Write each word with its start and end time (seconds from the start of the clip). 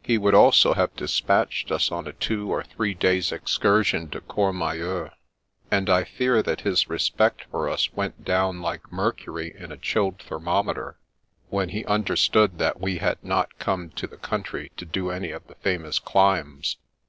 He 0.00 0.16
would 0.16 0.32
also 0.32 0.74
have 0.74 0.94
despatched 0.94 1.72
us 1.72 1.90
on 1.90 2.06
a 2.06 2.12
two 2.12 2.52
or 2.52 2.62
three 2.62 2.94
days* 2.94 3.32
excursion 3.32 4.08
to 4.10 4.20
Courma 4.20 4.76
yeur; 4.78 5.10
and 5.72 5.90
I 5.90 6.04
fear 6.04 6.40
that 6.40 6.60
his 6.60 6.88
respect 6.88 7.42
for 7.50 7.68
us 7.68 7.92
went 7.92 8.24
down 8.24 8.62
like 8.62 8.92
mercury 8.92 9.52
in 9.58 9.72
a 9.72 9.76
chilled 9.76 10.20
thermometer, 10.20 11.00
when 11.48 11.70
he 11.70 11.84
understood 11.86 12.58
that 12.58 12.80
we 12.80 12.98
had 12.98 13.18
not 13.24 13.58
come 13.58 13.90
to 13.96 14.06
the 14.06 14.18
country 14.18 14.70
to 14.76 14.84
do 14.84 15.10
any 15.10 15.32
of 15.32 15.44
the 15.48 15.56
famous 15.56 15.98
climbs. 15.98 16.76